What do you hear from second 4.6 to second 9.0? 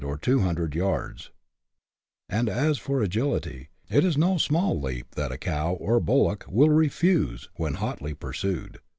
leap that a cow or bullock will" refuse" when hotly pursued.